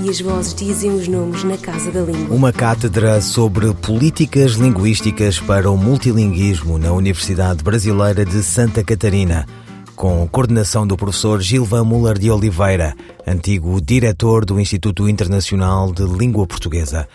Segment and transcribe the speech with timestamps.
[0.00, 2.34] e as vozes dizem os nomes na Casa da Língua.
[2.34, 9.46] Uma cátedra sobre políticas linguísticas para o multilinguismo na Universidade Brasileira de Santa Catarina,
[9.94, 12.94] com coordenação do professor Gilvan Muller de Oliveira,
[13.26, 17.06] antigo diretor do Instituto Internacional de Língua Portuguesa.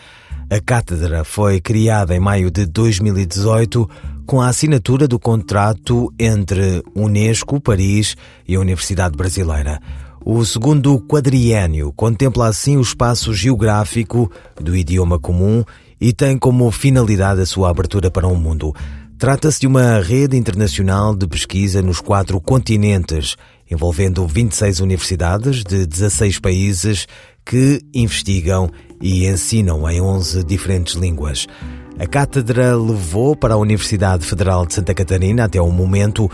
[0.50, 3.89] A cátedra foi criada em maio de 2018
[4.25, 8.16] com a assinatura do contrato entre Unesco Paris
[8.48, 9.81] e a Universidade Brasileira.
[10.30, 15.63] O segundo quadriênio contempla assim o espaço geográfico do idioma comum
[16.02, 18.76] e tem como finalidade a sua abertura para o mundo.
[19.17, 23.38] Trata-se de uma rede internacional de pesquisa nos quatro continentes,
[23.72, 27.08] envolvendo 26 universidades de 16 países
[27.45, 28.70] que investigam
[29.02, 31.48] e ensinam em 11 diferentes línguas.
[31.98, 36.30] A cátedra levou para a Universidade Federal de Santa Catarina, até o momento,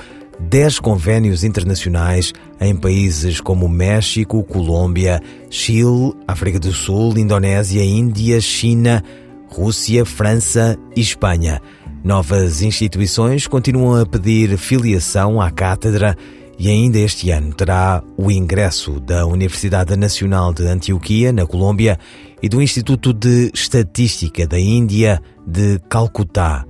[0.50, 9.04] 10 convênios internacionais em países como México, Colômbia, Chile, África do Sul, Indonésia, Índia, China,
[9.48, 11.62] Rússia, França e Espanha.
[12.04, 16.16] Novas instituições continuam a pedir filiação à cátedra
[16.60, 21.98] e ainda este ano terá o ingresso da Universidade Nacional de Antioquia, na Colômbia,
[22.42, 26.66] e do Instituto de Estatística da Índia de Calcutá.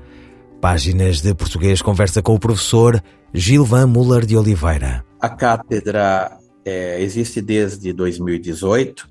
[0.61, 3.01] Páginas de Português conversa com o professor
[3.35, 5.03] Gilvan Muller de Oliveira.
[5.19, 9.09] A cátedra é, existe desde 2018.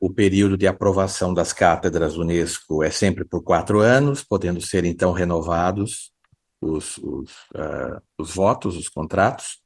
[0.00, 5.12] O período de aprovação das cátedras Unesco é sempre por quatro anos, podendo ser então
[5.12, 6.12] renovados
[6.60, 9.60] os, os, uh, os votos, os contratos.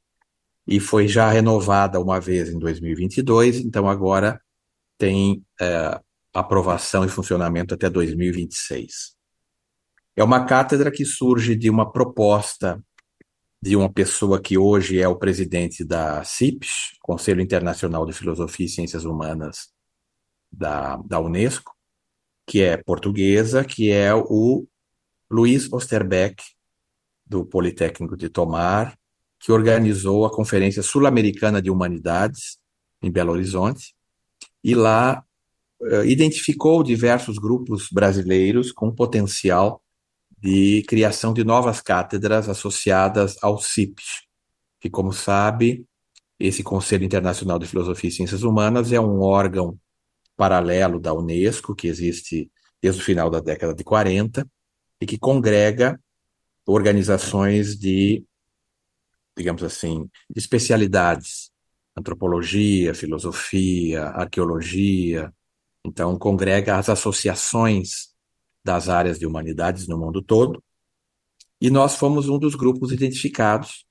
[0.67, 4.39] E foi já renovada uma vez em 2022, então agora
[4.99, 5.99] tem uh,
[6.35, 9.17] aprovação e funcionamento até 2026.
[10.15, 12.85] É uma cátedra que surge de uma proposta
[13.61, 18.69] de uma pessoa que hoje é o presidente da CIPES, Conselho Internacional de Filosofia e
[18.69, 19.71] Ciências Humanas
[20.51, 21.75] da, da Unesco,
[22.47, 24.67] que é portuguesa, que é o
[25.31, 26.43] Luiz Osterbeck,
[27.27, 28.97] do Politécnico de Tomar,
[29.39, 32.59] que organizou a Conferência Sul-Americana de Humanidades
[33.03, 33.95] em Belo Horizonte,
[34.65, 35.23] e lá
[35.81, 39.83] uh, identificou diversos grupos brasileiros com potencial
[40.41, 44.23] de criação de novas cátedras associadas ao CIPES,
[44.81, 45.85] que, como sabe,
[46.39, 49.79] esse Conselho Internacional de Filosofia e Ciências Humanas é um órgão
[50.37, 52.51] paralelo da Unesco, que existe
[52.81, 54.49] desde o final da década de 40,
[55.01, 56.01] e que congrega
[56.65, 58.25] organizações de,
[59.37, 61.51] digamos assim, de especialidades,
[61.97, 65.33] antropologia, filosofia, arqueologia.
[65.85, 68.15] Então, congrega as associações
[68.65, 70.63] das áreas de humanidades no mundo todo.
[71.61, 73.85] E nós fomos um dos grupos identificados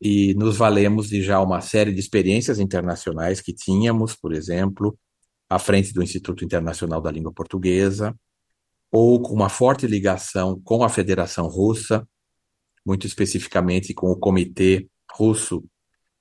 [0.00, 4.98] e nos valemos de já uma série de experiências internacionais que tínhamos, por exemplo,
[5.48, 8.16] à frente do Instituto Internacional da Língua Portuguesa,
[8.90, 12.06] ou com uma forte ligação com a Federação Russa,
[12.84, 15.62] muito especificamente com o Comitê Russo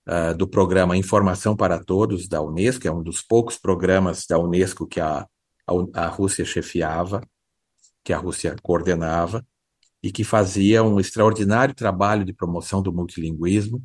[0.08, 4.86] uh, do programa Informação para Todos da Unesco, é um dos poucos programas da Unesco
[4.86, 5.26] que a,
[5.66, 7.22] a, a Rússia chefiava
[8.04, 9.46] que a Rússia coordenava
[10.02, 13.84] e que fazia um extraordinário trabalho de promoção do multilinguismo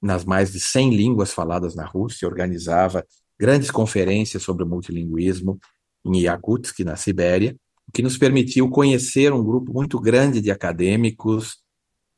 [0.00, 3.04] nas mais de 100 línguas faladas na Rússia, organizava
[3.38, 5.58] grandes conferências sobre o multilinguismo
[6.04, 7.56] em Yakutsk, na Sibéria,
[7.86, 11.58] o que nos permitiu conhecer um grupo muito grande de acadêmicos,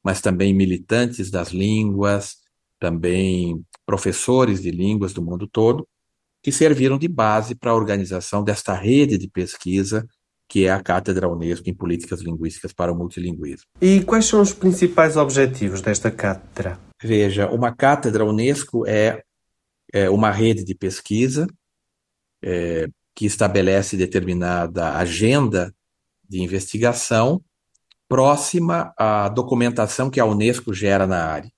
[0.04, 2.36] mas também militantes das línguas,
[2.78, 5.88] também professores de línguas do mundo todo,
[6.42, 10.06] que serviram de base para a organização desta rede de pesquisa
[10.52, 13.64] que é a Cátedra Unesco em Políticas Linguísticas para o Multilinguismo.
[13.80, 16.78] E quais são os principais objetivos desta cátedra?
[17.02, 19.22] Veja, uma cátedra Unesco é,
[19.90, 21.46] é uma rede de pesquisa
[22.42, 25.74] é, que estabelece determinada agenda
[26.28, 27.42] de investigação
[28.06, 31.50] próxima à documentação que a Unesco gera na área.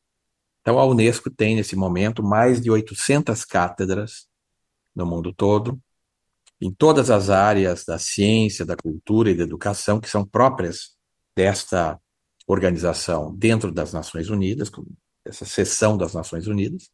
[0.61, 4.29] Então, a Unesco tem, nesse momento, mais de 800 cátedras
[4.95, 5.83] no mundo todo,
[6.61, 10.95] em todas as áreas da ciência, da cultura e da educação que são próprias
[11.37, 12.01] desta
[12.47, 14.71] organização dentro das Nações Unidas,
[15.25, 16.91] essa seção das Nações Unidas.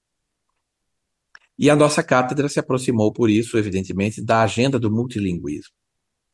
[1.59, 5.75] E a nossa cátedra se aproximou, por isso, evidentemente, da agenda do multilinguismo.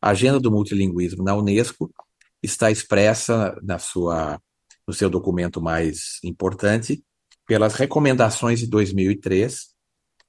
[0.00, 1.90] A agenda do multilinguismo na Unesco
[2.42, 4.40] está expressa na sua,
[4.86, 7.02] no seu documento mais importante
[7.46, 9.75] pelas recomendações de 2003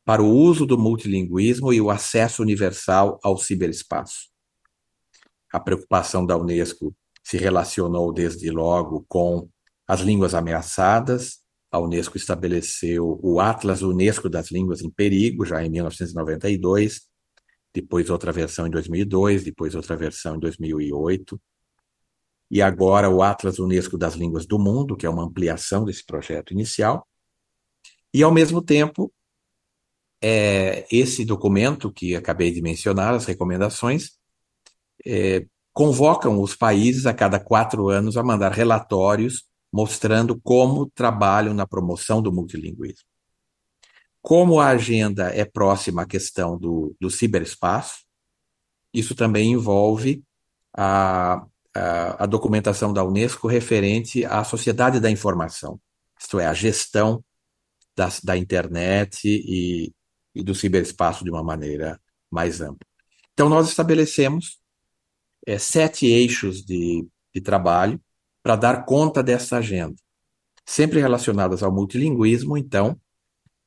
[0.07, 4.29] para o uso do multilinguismo e o acesso universal ao ciberespaço.
[5.51, 9.49] A preocupação da Unesco se relacionou desde logo com
[9.85, 11.39] as línguas ameaçadas.
[11.69, 17.01] A Unesco estabeleceu o Atlas Unesco das Línguas em Perigo, já em 1992,
[17.73, 21.37] depois outra versão em 2002, depois outra versão em 2008,
[22.49, 26.53] e agora o Atlas Unesco das Línguas do Mundo, que é uma ampliação desse projeto
[26.53, 27.05] inicial.
[28.13, 29.13] E, ao mesmo tempo,
[30.21, 34.11] é, esse documento que acabei de mencionar, as recomendações,
[35.05, 41.67] é, convocam os países a cada quatro anos a mandar relatórios mostrando como trabalham na
[41.67, 43.05] promoção do multilinguismo.
[44.21, 47.99] Como a agenda é próxima à questão do, do ciberespaço,
[48.93, 50.23] isso também envolve
[50.75, 55.79] a, a, a documentação da Unesco referente à sociedade da informação,
[56.19, 57.23] isto é, a gestão
[57.95, 59.93] da, da internet e,
[60.37, 61.99] e do ciberespaço de uma maneira
[62.29, 62.85] mais ampla.
[63.33, 64.59] Então, nós estabelecemos
[65.45, 67.99] é, sete eixos de, de trabalho
[68.43, 69.95] para dar conta dessa agenda,
[70.65, 72.99] sempre relacionadas ao multilinguismo, então,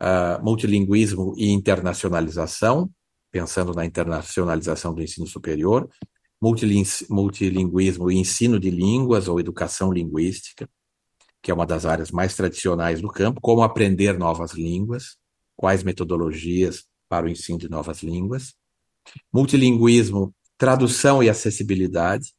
[0.01, 2.91] uh, multilinguismo e internacionalização,
[3.31, 5.89] pensando na internacionalização do ensino superior,
[6.41, 10.69] multilinguismo e ensino de línguas ou educação linguística,
[11.43, 15.20] que é uma das áreas mais tradicionais do campo, como aprender novas línguas,
[15.61, 18.55] quais metodologias para o ensino de novas línguas,
[19.31, 22.35] multilinguismo Tradução e acessibilidade.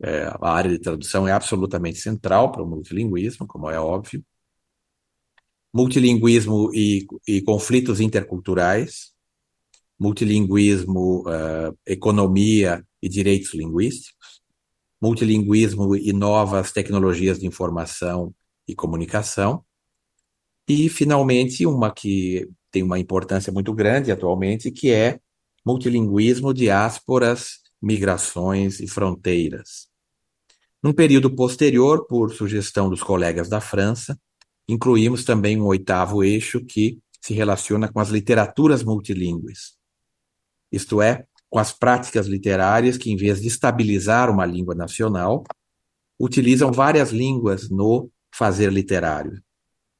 [0.00, 4.24] É, a área de tradução é absolutamente central para o multilinguismo, como é óbvio.
[5.74, 9.12] Multilinguismo e, e conflitos interculturais.
[9.98, 14.40] Multilinguismo, uh, economia e direitos linguísticos.
[14.98, 18.34] Multilinguismo e novas tecnologias de informação
[18.66, 19.62] e comunicação.
[20.68, 25.18] E, finalmente, uma que tem uma importância muito grande atualmente, que é
[25.64, 29.88] multilinguismo, diásporas, migrações e fronteiras.
[30.82, 34.18] Num período posterior, por sugestão dos colegas da França,
[34.68, 39.76] incluímos também um oitavo eixo que se relaciona com as literaturas multilingües,
[40.72, 45.44] isto é, com as práticas literárias que, em vez de estabilizar uma língua nacional,
[46.18, 49.42] utilizam várias línguas no fazer literário.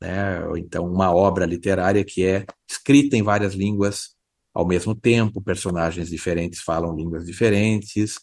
[0.02, 0.44] Né?
[0.46, 4.16] Ou então, uma obra literária que é escrita em várias línguas
[4.52, 8.18] ao mesmo tempo, personagens diferentes falam línguas diferentes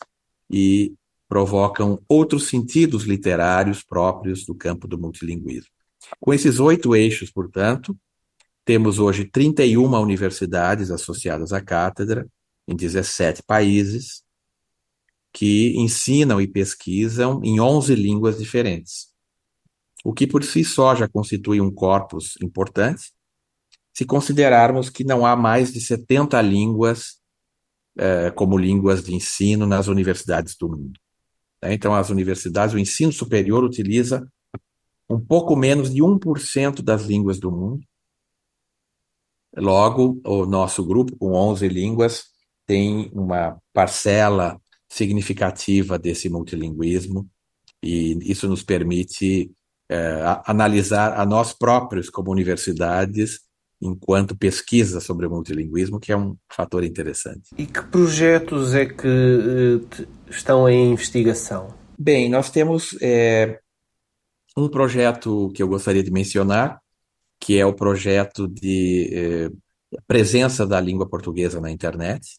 [0.52, 0.94] e
[1.28, 5.72] provocam outros sentidos literários próprios do campo do multilinguismo.
[6.20, 7.98] Com esses oito eixos, portanto,
[8.66, 12.28] temos hoje 31 universidades associadas à cátedra,
[12.68, 14.22] em 17 países,
[15.31, 19.09] que ensinam e pesquisam em 11 línguas diferentes,
[20.04, 23.12] o que por si só já constitui um corpus importante
[23.94, 27.19] se considerarmos que não há mais de 70 línguas
[27.98, 30.98] eh, como línguas de ensino nas universidades do mundo.
[31.62, 31.74] Né?
[31.74, 34.25] Então, as universidades, o ensino superior utiliza
[35.10, 37.86] um pouco menos de 1% das línguas do mundo.
[39.57, 42.28] Logo, o nosso grupo, com 11 línguas,
[42.66, 47.28] tem uma parcela significativa desse multilinguismo,
[47.81, 49.52] e isso nos permite
[49.92, 53.40] eh, analisar a nós próprios, como universidades,
[53.81, 57.50] enquanto pesquisa sobre o multilinguismo, que é um fator interessante.
[57.58, 61.74] E que projetos é que uh, estão em investigação?
[61.98, 63.60] Bem, nós temos é,
[64.56, 66.80] um projeto que eu gostaria de mencionar,
[67.40, 69.50] que é o projeto de é,
[70.06, 72.38] presença da língua portuguesa na internet,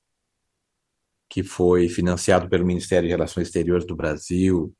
[1.28, 4.72] que foi financiado pelo Ministério de Relações Exteriores do Brasil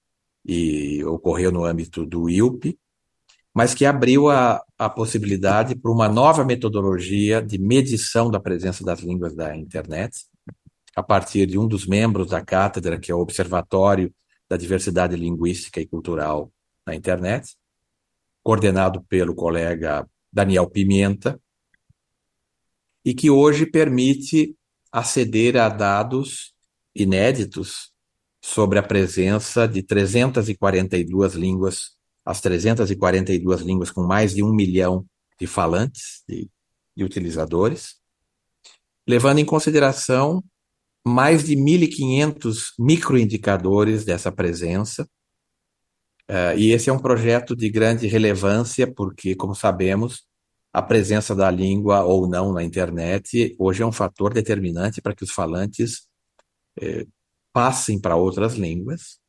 [0.45, 2.79] e ocorreu no âmbito do ILP,
[3.55, 9.01] mas que abriu a, a possibilidade para uma nova metodologia de medição da presença das
[9.01, 10.25] línguas da internet,
[10.95, 14.13] a partir de um dos membros da cátedra, que é o Observatório
[14.49, 16.51] da Diversidade Linguística e Cultural
[16.87, 17.57] na Internet,
[18.43, 21.41] coordenado pelo colega Daniel Pimenta,
[23.05, 24.55] e que hoje permite
[24.93, 26.55] aceder a dados
[26.95, 27.93] inéditos
[28.43, 35.07] sobre a presença de 342 línguas as 342 línguas com mais de um milhão
[35.39, 36.49] de falantes, de,
[36.97, 37.97] de utilizadores,
[39.07, 40.45] levando em consideração
[41.05, 45.09] mais de 1.500 microindicadores dessa presença.
[46.31, 50.25] Uh, e esse é um projeto de grande relevância, porque, como sabemos,
[50.73, 55.25] a presença da língua ou não na internet hoje é um fator determinante para que
[55.25, 56.07] os falantes
[56.81, 57.07] eh,
[57.53, 59.21] passem para outras línguas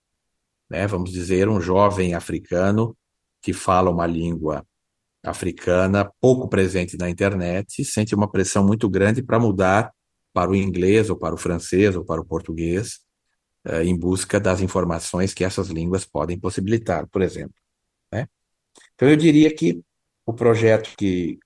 [0.72, 2.98] né, vamos dizer, um jovem africano
[3.42, 4.66] que fala uma língua
[5.22, 9.92] africana pouco presente na internet sente uma pressão muito grande para mudar
[10.34, 13.00] para o inglês ou para o francês ou para o português
[13.68, 17.54] uh, em busca das informações que essas línguas podem possibilitar, por exemplo.
[18.10, 18.28] Né?
[18.96, 19.82] Então eu diria que
[20.26, 21.38] o projeto que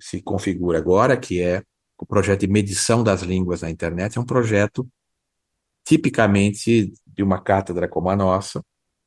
[0.00, 1.62] se configura agora, que é
[1.98, 4.88] o projeto de medição das línguas na internet, é um projeto
[5.84, 8.62] tipicamente de uma cátedra como a nossa,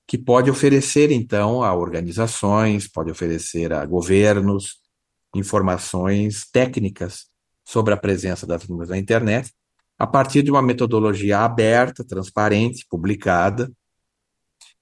[0.08, 4.80] que pode oferecer, então, a organizações, pode oferecer a governos
[5.36, 7.26] informações técnicas
[7.66, 9.52] sobre a presença das línguas na internet,
[9.98, 13.72] a partir de uma metodologia aberta, transparente, publicada,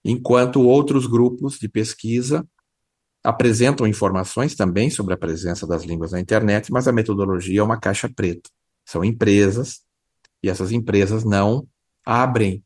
[0.03, 2.45] enquanto outros grupos de pesquisa
[3.23, 7.79] apresentam informações também sobre a presença das línguas na internet, mas a metodologia é uma
[7.79, 8.49] caixa preta.
[8.85, 9.81] São empresas,
[10.43, 11.65] e essas empresas não
[12.05, 12.63] abrem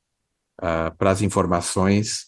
[0.59, 2.27] uh, para as informações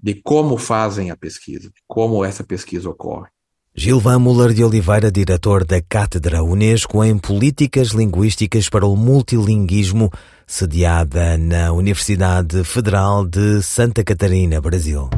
[0.00, 3.28] de como fazem a pesquisa, como essa pesquisa ocorre.
[3.76, 10.12] Gilvan Muller de Oliveira, diretor da Cátedra Unesco em Políticas Linguísticas para o Multilinguismo,
[10.46, 15.10] sediada na Universidade Federal de Santa Catarina, Brasil.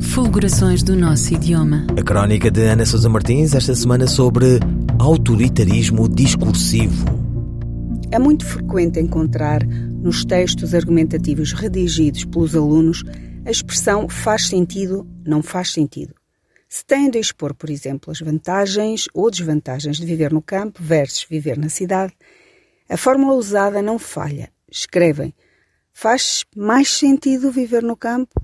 [0.00, 1.86] Fulgurações do nosso idioma.
[1.98, 4.58] A crónica de Ana Sousa Martins esta semana sobre
[4.98, 7.25] autoritarismo discursivo.
[8.12, 13.02] É muito frequente encontrar nos textos argumentativos redigidos pelos alunos
[13.44, 16.14] a expressão faz sentido, não faz sentido.
[16.68, 21.26] Se têm de expor, por exemplo, as vantagens ou desvantagens de viver no campo versus
[21.28, 22.12] viver na cidade,
[22.88, 24.50] a fórmula usada não falha.
[24.70, 25.34] Escrevem
[25.92, 28.40] faz mais sentido viver no campo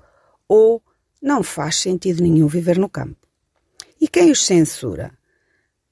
[0.49, 0.83] ou
[1.21, 3.17] não faz sentido nenhum viver no campo.
[4.01, 5.13] E quem os censura?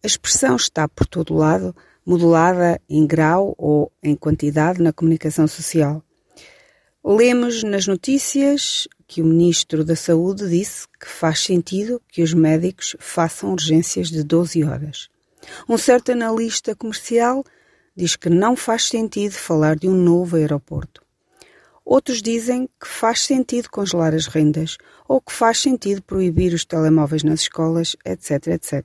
[0.02, 1.76] A expressão está por todo lado
[2.10, 6.02] modulada em grau ou em quantidade na comunicação social.
[7.04, 12.96] Lemos nas notícias que o Ministro da Saúde disse que faz sentido que os médicos
[12.98, 15.08] façam urgências de 12 horas.
[15.68, 17.44] Um certo analista comercial
[17.94, 21.02] diz que não faz sentido falar de um novo aeroporto.
[21.84, 27.22] Outros dizem que faz sentido congelar as rendas ou que faz sentido proibir os telemóveis
[27.22, 28.84] nas escolas, etc, etc.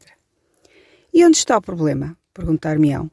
[1.11, 2.15] E onde está o problema?
[2.31, 3.09] Perguntar-me-ão.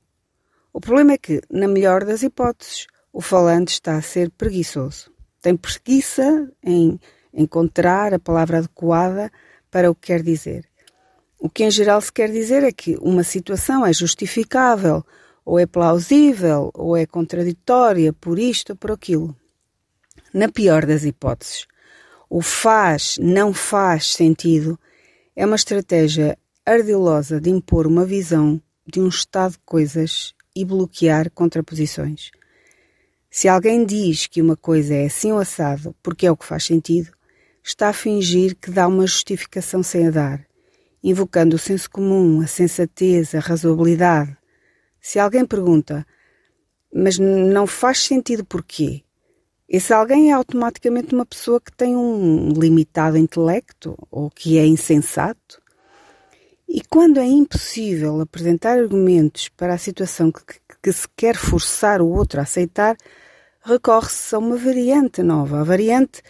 [0.72, 5.12] O problema é que, na melhor das hipóteses, o falante está a ser preguiçoso.
[5.40, 6.98] Tem preguiça em
[7.34, 9.30] encontrar a palavra adequada
[9.70, 10.64] para o que quer dizer.
[11.38, 15.04] O que em geral se quer dizer é que uma situação é justificável,
[15.44, 19.36] ou é plausível, ou é contraditória por isto ou por aquilo.
[20.32, 21.66] Na pior das hipóteses,
[22.30, 24.78] o faz, não faz sentido
[25.34, 31.30] é uma estratégia ardilosa de impor uma visão de um estado de coisas e bloquear
[31.30, 32.30] contraposições.
[33.30, 36.64] Se alguém diz que uma coisa é assim ou assado porque é o que faz
[36.64, 37.10] sentido,
[37.62, 40.46] está a fingir que dá uma justificação sem a dar,
[41.02, 44.36] invocando o senso comum, a sensatez, a razoabilidade.
[45.00, 46.06] Se alguém pergunta,
[46.92, 49.02] mas não faz sentido porquê?
[49.66, 55.61] Esse alguém é automaticamente uma pessoa que tem um limitado intelecto ou que é insensato?
[56.74, 60.40] E quando é impossível apresentar argumentos para a situação que,
[60.82, 62.96] que se quer forçar o outro a aceitar,
[63.62, 66.22] recorre-se a uma variante nova, a variante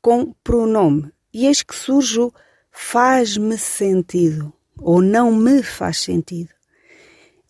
[0.00, 1.12] com pronome.
[1.34, 2.32] E eis que surge o
[2.72, 6.48] faz-me sentido ou não me faz sentido.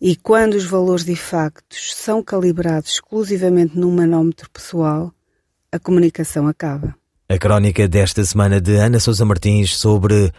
[0.01, 5.13] E quando os valores de factos são calibrados exclusivamente num manómetro pessoal,
[5.71, 6.93] a comunicação acaba.
[7.29, 10.33] A crónica desta semana de Ana Sousa Martins sobre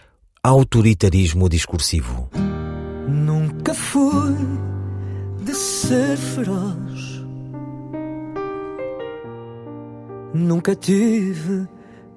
[0.44, 2.28] autoritarismo discursivo.
[3.06, 4.34] Nunca fui
[5.40, 7.24] de ser feroz.
[10.34, 11.68] Nunca tive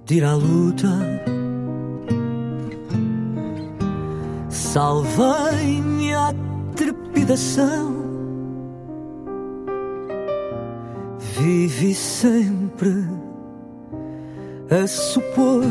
[0.06, 0.90] de ir à luta.
[4.50, 6.34] Salvei-me à
[6.76, 7.94] trepidação.
[11.38, 13.08] Vivi sempre
[14.72, 15.62] a supor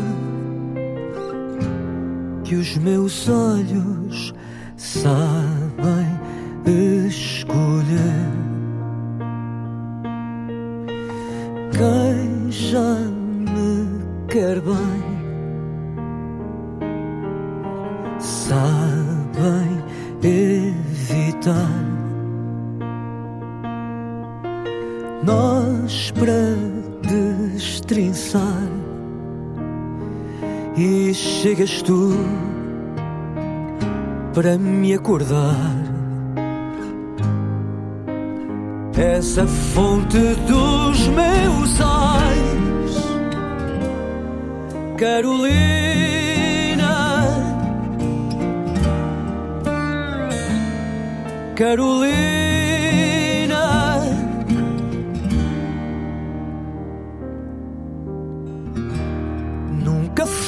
[2.44, 4.34] que os meus olhos
[4.76, 5.53] sabem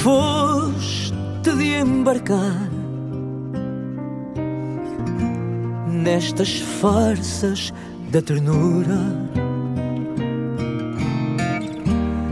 [0.06, 2.70] foste de embarcar
[5.88, 7.72] nestas farsas
[8.12, 9.00] da ternura.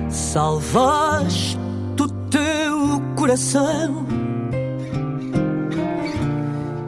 [0.09, 1.59] Salvaste
[2.01, 4.07] o teu coração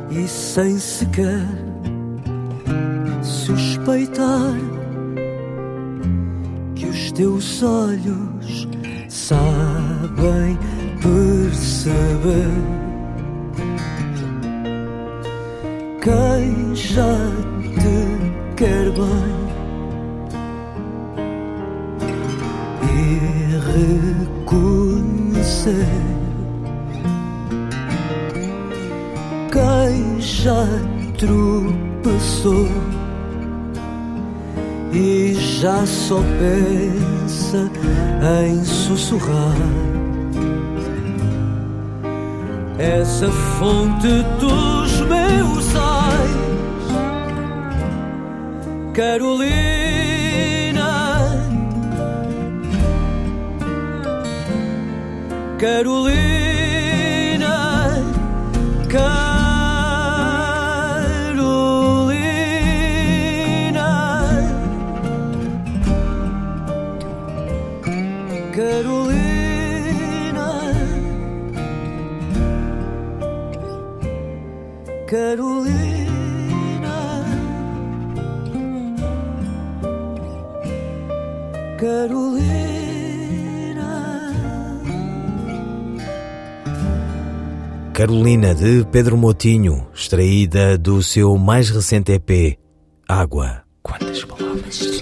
[0.08, 1.48] e sem sequer
[3.22, 4.54] suspeitar
[6.76, 8.68] que os teus olhos
[9.08, 10.56] sabem
[11.00, 12.50] perceber
[16.02, 17.16] quem já
[17.80, 19.46] te quer bem
[22.82, 23.18] e
[24.38, 25.86] reconhecer
[29.52, 30.66] quem já
[31.18, 32.68] tropeçou
[34.92, 37.70] e já só pensa
[38.48, 40.05] em sussurrar.
[42.78, 46.30] Essa fonte dos meus ais,
[48.92, 49.56] Carolina,
[55.58, 56.26] Carolina,
[58.90, 59.25] Carolina.
[75.06, 76.08] Carolina,
[81.78, 82.66] Carolina.
[87.94, 92.58] Carolina de Pedro Motinho, extraída do seu mais recente EP,
[93.08, 93.62] Água.
[93.84, 94.95] Quantas palavras?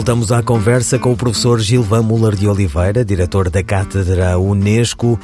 [0.00, 5.20] Voltamos à conversa com o professor Gilvan Muller de Oliveira, diretor da Cátedra Unesco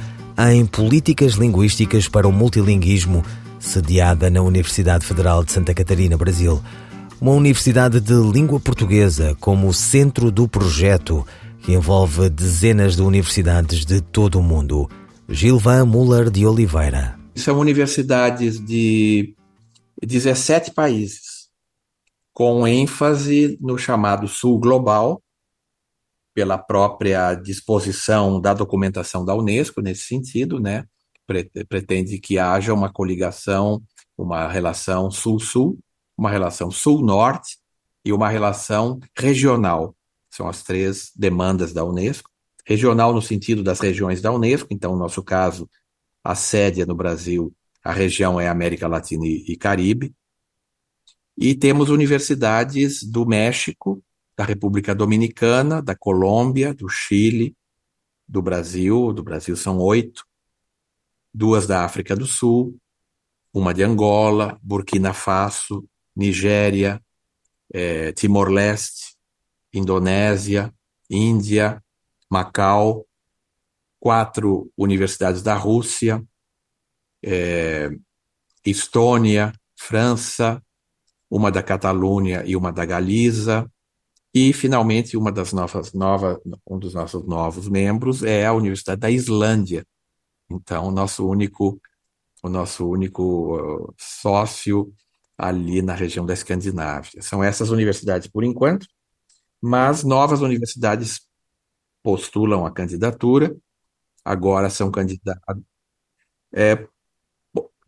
[0.53, 3.25] em Políticas Linguísticas para o Multilinguismo,
[3.59, 6.63] sediada na Universidade Federal de Santa Catarina, Brasil.
[7.19, 11.27] Uma universidade de língua portuguesa como centro do projeto
[11.63, 14.91] que envolve dezenas de universidades de todo o mundo.
[15.27, 17.19] Gilvan Muller de Oliveira.
[17.35, 19.35] São universidades de
[20.05, 21.26] 17 países,
[22.37, 25.23] com ênfase no chamado Sul Global,
[26.35, 30.85] pela própria disposição da documentação da Unesco nesse sentido, né?
[31.27, 33.83] Pre- Pretende que haja uma coligação,
[34.19, 35.79] uma relação Sul-Sul,
[36.15, 37.57] uma relação Sul-Norte
[38.05, 39.97] e uma relação regional.
[40.31, 42.29] São as três demandas da Unesco.
[42.67, 45.67] Regional no sentido das regiões da Unesco, então, no nosso caso,
[46.23, 47.51] a sede é no Brasil,
[47.83, 50.15] a região é América Latina e Caribe.
[51.37, 54.03] E temos universidades do México,
[54.37, 57.55] da República Dominicana, da Colômbia, do Chile,
[58.27, 59.13] do Brasil.
[59.13, 60.25] Do Brasil são oito,
[61.33, 62.79] duas da África do Sul,
[63.53, 67.03] uma de Angola, Burkina Faso, Nigéria,
[67.73, 69.17] eh, Timor-Leste,
[69.73, 70.75] Indonésia,
[71.11, 71.83] Índia,
[72.31, 73.07] Macau,
[74.01, 76.25] quatro universidades da Rússia,
[77.23, 77.91] eh,
[78.65, 80.63] Estônia, França,
[81.31, 83.71] uma da Catalunha e uma da Galiza,
[84.35, 89.11] e finalmente uma das novas, nova, um dos nossos novos membros é a Universidade da
[89.11, 89.87] Islândia.
[90.51, 91.81] Então, o nosso único,
[92.43, 94.93] o nosso único uh, sócio
[95.39, 97.23] ali na região da Escandinávia.
[97.23, 98.87] São essas universidades por enquanto,
[99.61, 101.21] mas novas universidades
[102.03, 103.57] postulam a candidatura,
[104.25, 105.63] agora são candidatos.
[106.53, 106.87] É,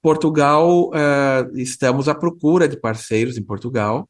[0.01, 4.09] Portugal, eh, estamos à procura de parceiros em Portugal.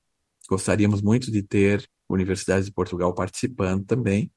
[0.48, 4.30] Gostaríamos muito de ter universidades de Portugal participando também.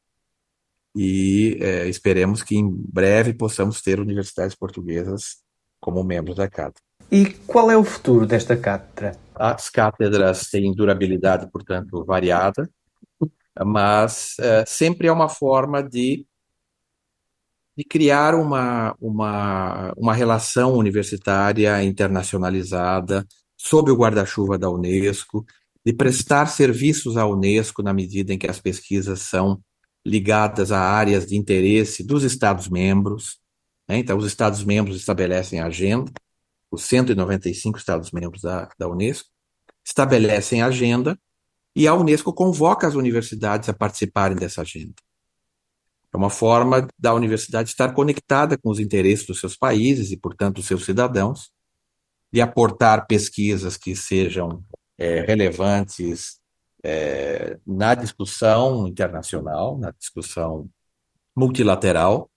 [0.95, 5.37] E eh, esperemos que em breve possamos ter universidades portuguesas
[5.79, 6.83] como membros da cátedra.
[7.11, 9.17] E qual é o futuro desta cátedra?
[9.35, 12.69] As cátedras têm durabilidade, portanto, variada,
[13.65, 16.25] mas eh, sempre é uma forma de,
[17.77, 23.25] de criar uma, uma, uma relação universitária internacionalizada
[23.57, 25.45] sob o guarda-chuva da Unesco,
[25.85, 29.61] de prestar serviços à Unesco na medida em que as pesquisas são
[30.05, 33.39] ligadas a áreas de interesse dos Estados-membros.
[33.87, 33.97] né?
[33.97, 36.11] Então, os Estados-membros estabelecem a agenda,
[36.69, 39.29] os 195 Estados-membros da, da Unesco
[39.85, 41.19] estabelecem a agenda
[41.75, 44.95] e a Unesco convoca as universidades a participarem dessa agenda.
[46.13, 50.57] É uma forma da universidade estar conectada com os interesses dos seus países e, portanto,
[50.57, 51.51] dos seus cidadãos,
[52.31, 54.63] de aportar pesquisas que sejam
[54.97, 56.39] é, relevantes
[56.83, 60.69] é, na discussão internacional, na discussão
[61.35, 62.29] multilateral,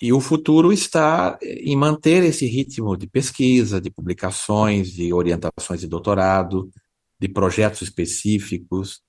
[0.00, 5.88] e o futuro está em manter esse ritmo de pesquisa, de publicações, de orientações de
[5.88, 6.70] doutorado,
[7.18, 9.02] de projetos específicos,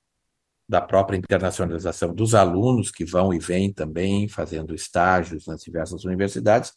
[0.70, 6.72] da própria internacionalização dos alunos que vão e vêm também fazendo estágios nas diversas universidades.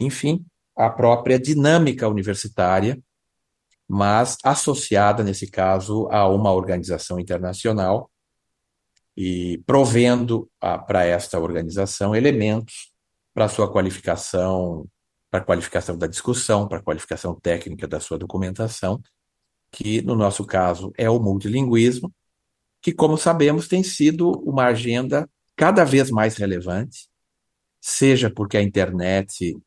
[0.00, 2.98] Enfim, a própria dinâmica universitária,
[3.86, 8.10] mas associada, nesse caso, a uma organização internacional
[9.14, 10.50] e provendo
[10.86, 12.92] para esta organização elementos
[13.34, 14.88] para sua qualificação,
[15.30, 19.02] para a qualificação da discussão, para a qualificação técnica da sua documentação,
[19.70, 22.10] que no nosso caso é o multilinguismo,
[22.86, 27.08] que, como sabemos, tem sido uma agenda cada vez mais relevante,
[27.80, 29.58] seja porque a internet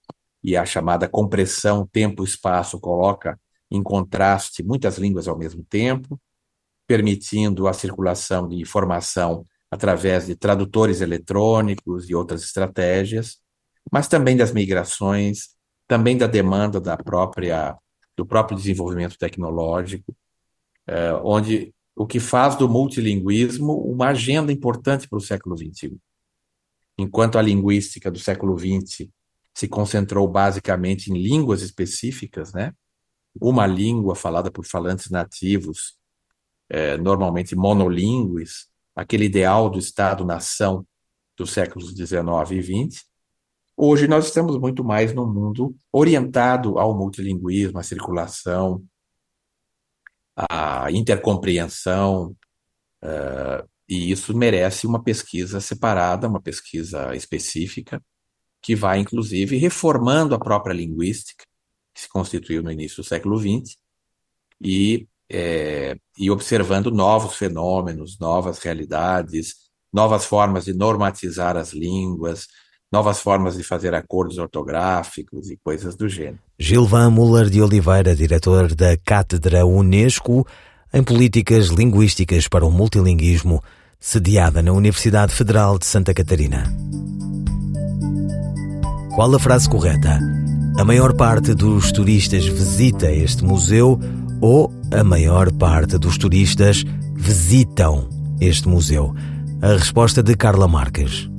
[0.41, 3.37] e a chamada compressão tempo-espaço coloca
[3.69, 6.17] em contraste muitas línguas ao mesmo tempo,
[6.87, 13.39] permitindo a circulação de informação através de tradutores eletrônicos e outras estratégias,
[13.91, 15.49] mas também das migrações,
[15.89, 17.77] também da demanda da própria
[18.15, 20.15] do próprio desenvolvimento tecnológico,
[20.87, 25.97] eh, onde o que faz do multilinguismo uma agenda importante para o século XXI.
[26.97, 29.09] Enquanto a linguística do século XX
[29.53, 32.73] se concentrou basicamente em línguas específicas, né?
[33.41, 35.97] Uma língua falada por falantes nativos,
[36.69, 40.87] eh, normalmente monolíngues, aquele ideal do Estado-nação
[41.35, 43.09] dos séculos XIX e XX,
[43.81, 48.83] Hoje nós estamos muito mais num mundo orientado ao multilinguismo, à circulação,
[50.49, 52.35] à intercompreensão,
[53.03, 58.01] uh, e isso merece uma pesquisa separada, uma pesquisa específica,
[58.61, 61.43] que vai, inclusive, reformando a própria linguística,
[61.93, 63.77] que se constituiu no início do século XX,
[64.61, 69.55] e, é, e observando novos fenômenos, novas realidades,
[69.91, 72.47] novas formas de normatizar as línguas,
[72.91, 76.39] novas formas de fazer acordos ortográficos e coisas do gênero.
[76.57, 80.45] Gilvan Muller de Oliveira, diretor da Cátedra Unesco
[80.93, 83.63] em Políticas Linguísticas para o Multilinguismo,
[83.99, 86.63] sediada na Universidade Federal de Santa Catarina.
[89.13, 90.19] Qual a frase correta?
[90.77, 93.99] A maior parte dos turistas visita este museu
[94.41, 98.07] ou a maior parte dos turistas visitam
[98.39, 99.13] este museu?
[99.61, 101.29] A resposta de Carla Marques.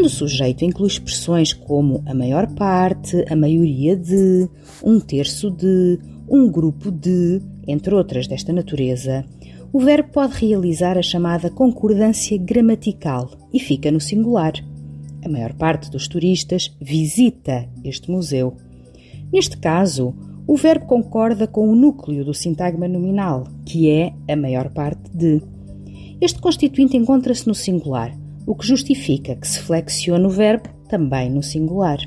[0.00, 4.48] Quando o sujeito inclui expressões como a maior parte, a maioria de,
[4.82, 9.26] um terço de, um grupo de, entre outras desta natureza,
[9.70, 14.54] o verbo pode realizar a chamada concordância gramatical e fica no singular.
[15.22, 18.56] A maior parte dos turistas visita este museu.
[19.30, 20.14] Neste caso,
[20.46, 25.42] o verbo concorda com o núcleo do sintagma nominal, que é a maior parte de.
[26.22, 31.42] Este constituinte encontra-se no singular, o que justifica que se flexione o verbo também no
[31.42, 31.98] singular.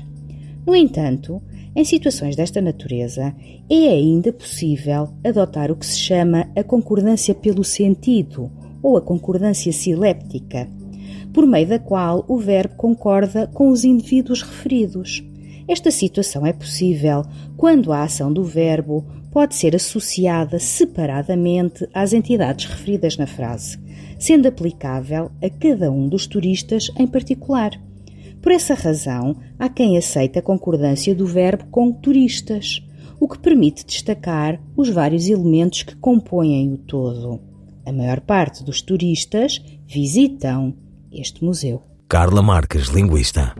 [0.66, 1.42] No entanto,
[1.76, 3.34] em situações desta natureza,
[3.68, 8.50] é ainda possível adotar o que se chama a concordância pelo sentido
[8.82, 10.68] ou a concordância siléptica,
[11.32, 15.24] por meio da qual o verbo concorda com os indivíduos referidos.
[15.66, 17.24] Esta situação é possível
[17.56, 23.83] quando a ação do verbo pode ser associada separadamente às entidades referidas na frase
[24.24, 27.78] sendo aplicável a cada um dos turistas em particular.
[28.40, 32.82] Por essa razão, há quem aceite a concordância do verbo com turistas,
[33.20, 37.38] o que permite destacar os vários elementos que compõem o todo.
[37.84, 40.74] A maior parte dos turistas visitam
[41.12, 41.82] este museu.
[42.08, 43.54] Carla Marques, linguista.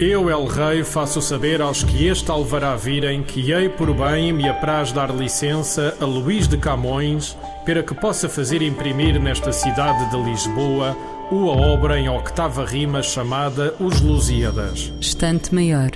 [0.00, 4.48] Eu, El Rei, faço saber aos que este alvará virem que hei por bem me
[4.48, 10.16] apraz dar licença a Luís de Camões para que possa fazer imprimir nesta cidade de
[10.22, 10.96] Lisboa
[11.32, 14.92] uma obra em octava rima chamada Os Lusíadas.
[15.00, 15.90] Estante Maior,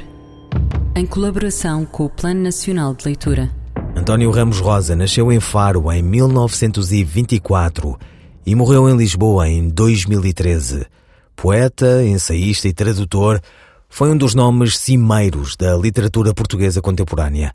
[0.96, 3.52] em colaboração com o Plano Nacional de Leitura.
[3.94, 7.96] António Ramos Rosa nasceu em Faro em 1924
[8.44, 10.86] e morreu em Lisboa em 2013.
[11.36, 13.40] Poeta, ensaísta e tradutor,
[13.92, 17.52] foi um dos nomes cimeiros da literatura portuguesa contemporânea.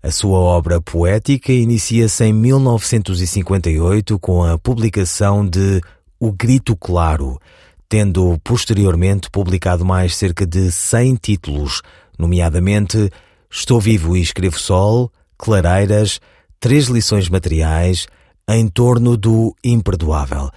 [0.00, 5.80] A sua obra poética inicia-se em 1958 com a publicação de
[6.20, 7.40] O Grito Claro,
[7.88, 11.82] tendo posteriormente publicado mais cerca de 100 títulos,
[12.16, 13.10] nomeadamente
[13.50, 16.20] Estou Vivo e Escrevo Sol, Clareiras,
[16.60, 18.06] Três Lições Materiais,
[18.48, 20.50] em torno do imperdoável.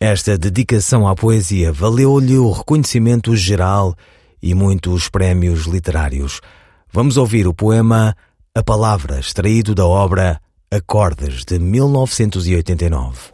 [0.00, 3.96] Esta dedicação à poesia valeu-lhe o reconhecimento geral
[4.42, 6.40] e muitos prémios literários.
[6.92, 8.16] Vamos ouvir o poema
[8.54, 13.32] A Palavra, extraído da obra Acordes, de 1989.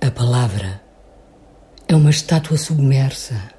[0.00, 0.82] A palavra
[1.88, 3.50] é uma estátua submersa,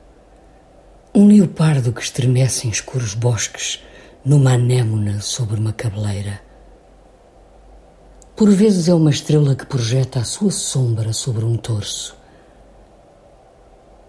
[1.14, 3.84] um leopardo que estremece em escuros bosques
[4.24, 6.42] numa anémona sobre uma cabeleira.
[8.36, 12.16] Por vezes é uma estrela que projeta a sua sombra sobre um torso.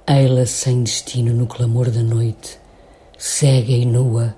[0.04, 2.58] Eila sem destino no clamor da noite,
[3.16, 4.34] cega e nua,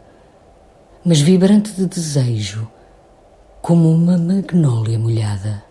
[1.03, 2.71] mas vibrante de desejo,
[3.63, 5.65] como uma magnólia molhada.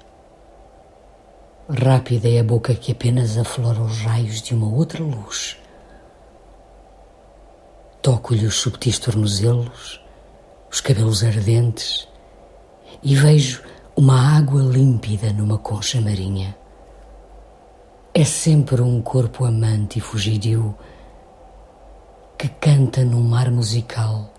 [1.70, 5.58] Rápida é a boca que apenas aflora os raios de uma outra luz.
[8.02, 10.02] Toco-lhe os subtis tornozelos,
[10.72, 12.08] os cabelos ardentes
[13.04, 13.62] e vejo
[13.96, 16.63] uma água límpida numa concha marinha.
[18.16, 20.76] É sempre um corpo amante e fugidio
[22.38, 24.32] que canta num mar musical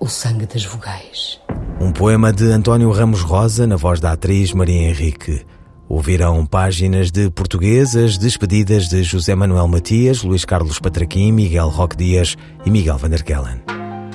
[0.00, 1.40] o sangue das vogais.
[1.80, 5.46] Um poema de António Ramos Rosa na voz da atriz Maria Henrique.
[5.88, 12.36] Ouvirão páginas de portuguesas despedidas de José Manuel Matias, Luís Carlos Patraquim, Miguel Roque Dias
[12.66, 13.62] e Miguel Van der Kellen.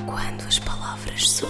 [0.04, 1.49] Quando as palavras surgem